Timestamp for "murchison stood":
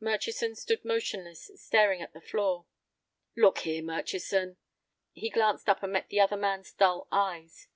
0.00-0.84